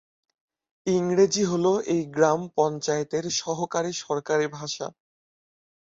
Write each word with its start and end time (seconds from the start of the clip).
ইংরেজি 0.87 1.43
হল 1.43 1.65
এই 1.93 2.01
গ্রাম 2.15 2.41
পঞ্চায়েতের 2.55 3.25
সহকারী 3.39 3.91
সরকারি 4.03 4.47
ভাষা। 4.57 4.87